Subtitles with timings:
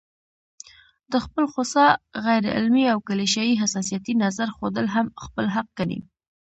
[1.11, 1.87] د خپل خوسا،
[2.25, 5.99] غيرعلمي او کليشه يي حساسيتي نظر ښودل هم خپل حق ګڼي